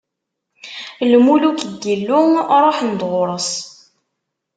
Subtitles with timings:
[1.11, 2.19] Lmuluk n Yillu
[2.63, 3.49] ṛuḥen-d ɣur-s.